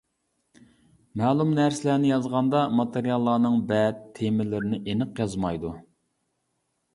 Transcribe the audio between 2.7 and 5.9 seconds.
ماتېرىياللارنىڭ بەت، تېمىلىرىنى ئېنىق يازمايدۇ.